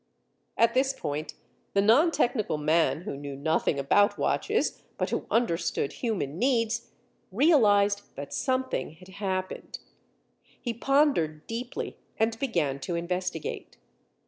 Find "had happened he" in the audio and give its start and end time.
8.93-10.73